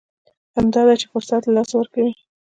همدا 0.55 0.81
ده 0.87 0.95
چې 1.01 1.05
فرصت 1.13 1.41
له 1.45 1.53
لاسه 1.57 1.73
ورکوي. 1.77 2.11